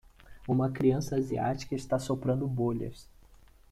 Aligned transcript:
Uma 0.47 0.67
criança 0.71 1.15
asiática 1.15 1.75
está 1.75 1.99
soprando 1.99 2.47
bolhas 2.47 3.07